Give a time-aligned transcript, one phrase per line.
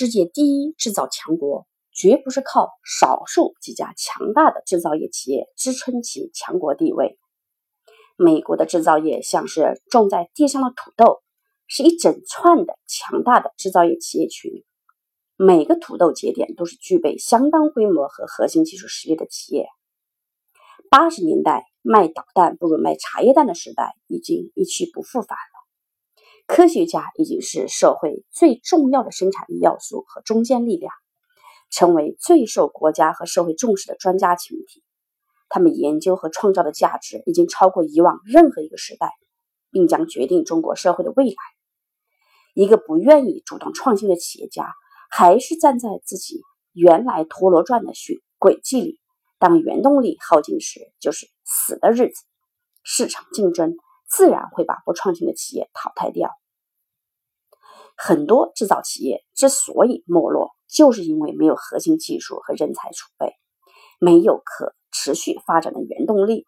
[0.00, 7.18] 世界第一制造强国，绝不是靠少数几家强大的制造业企业支撑其强国地位。
[8.16, 11.20] 美国的制造业像是种在地上的土豆，
[11.66, 14.64] 是一整串的强大的制造业企业群。
[15.36, 19.66] 每个土豆节点都是具备相当规模和核心技术实力的企业。
[20.88, 25.36] 八十年代卖导弹不如卖茶叶蛋的时代已经一去不复返。
[26.52, 30.92] 科学家已经是社会最重要的生产力要素和中坚力量，
[31.70, 34.82] 成为最受国家和社会重视的专家群体。
[35.48, 39.12] 他们研究和创造的价值已经超过以往任何一个时代，
[39.70, 41.36] 并将决定中国社会的未来。
[42.54, 44.74] 一个不愿意主动创新的企业家。
[45.08, 46.40] 还是站在自己
[46.72, 47.92] 原来陀螺转的
[48.38, 49.00] 轨轨迹里，
[49.38, 52.24] 当原动力耗尽时，就是死的日子。
[52.82, 53.76] 市场竞争
[54.10, 56.30] 自然会把不创新的企业淘汰掉。
[57.96, 63.34] 很多制造企业之所以没落，就是因为没有核心技术和人才储备，
[63.98, 66.46] 没有可持续发展的原动力。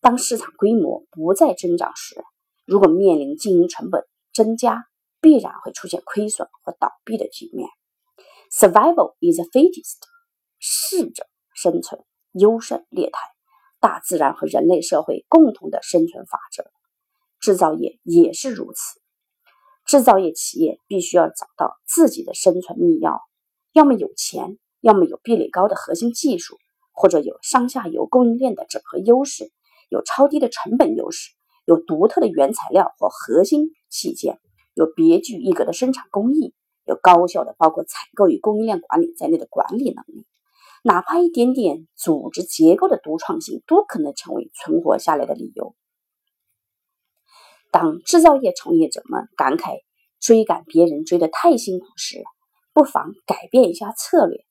[0.00, 2.22] 当市场规模不再增长时，
[2.66, 4.84] 如果面临经营成本增加，
[5.20, 7.68] 必然会出现亏损和倒闭的局面。
[8.52, 9.98] Survival is the fittest，
[10.58, 13.20] 适者生存，优胜劣汰，
[13.80, 16.64] 大自然和人类社会共同的生存法则。
[17.40, 19.00] 制造业也是如此。
[19.86, 23.20] 制造业企业必须要找到自己的生存密钥，
[23.72, 26.58] 要么有钱，要么有壁垒高的核心技术，
[26.92, 29.50] 或者有上下游供应链的整合优势，
[29.88, 31.30] 有超低的成本优势，
[31.64, 34.38] 有独特的原材料或核心器件。
[34.74, 36.54] 有别具一格的生产工艺，
[36.86, 40.24] 有高效的包括采购与供应链管理在内的管理能力，
[40.82, 45.74] 哪怕一点点组织结构的独创性，都可能成为存活下来的理由。
[47.70, 49.80] 当制造业从业者们感慨
[50.18, 52.24] 追赶别人追得太辛苦时，
[52.72, 54.44] 不妨改变一下策略，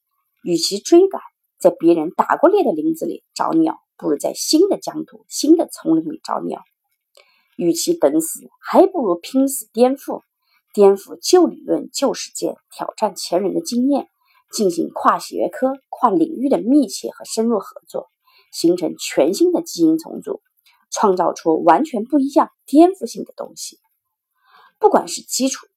[0.43, 1.21] 与其追赶
[1.59, 6.61] 在别人打过猎的林子里找鸟，不如在新的疆土、新的丛林里找鸟。
[7.57, 10.21] 与其等死，还不如拼死颠覆，
[10.73, 14.07] 颠覆旧理论、旧实践，挑战前人的经验，
[14.51, 18.09] 进行跨学科、跨领域的密切和深入合作，
[18.51, 20.41] 形成全新的基因重组，
[20.91, 23.77] 创造出完全不一样、颠覆性的东西。
[24.79, 25.67] 不管是基础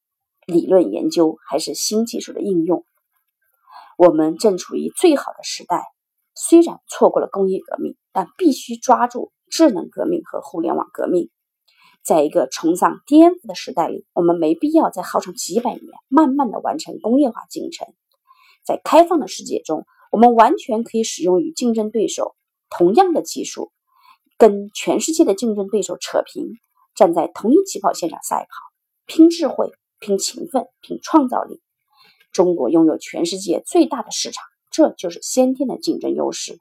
[0.46, 2.84] 理论研究，还是新技术的应用，
[3.98, 5.84] 我们正处于最好的时代。
[6.34, 11.30] 虽然错过了工业革命，但必须抓住智能革命和互联网革命。
[12.02, 17.86] 在一个崇尚颠覆的时代里，我们没必要再耗上几百年，慢慢的完成工业化进程。
[18.64, 22.34] 在开放的世界中，我们完全可以使用与竞争对手
[22.70, 23.72] 同样的技术，
[24.38, 26.46] 跟全世界的竞争对手扯平，
[26.94, 28.56] 站在同一起跑线上赛跑，
[29.06, 31.60] 拼智慧，拼勤奋，拼创造力。
[32.32, 36.58] 中国拥有全世界最大的市场，这就是先天的竞争优势。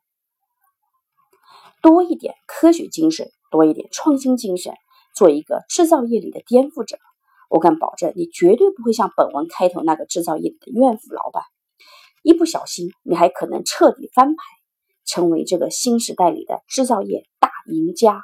[1.82, 4.74] 多一点科学精神，多一点创新精神。
[5.14, 6.98] 做一个制造业里的颠覆者，
[7.50, 11.44] 我敢保证，你绝对不会像本文开头那个制造业里的怨妇老板。
[12.22, 14.42] 一不小心，你还可能彻底翻牌，
[15.06, 18.24] 成为这个新时代里的制造业大赢家。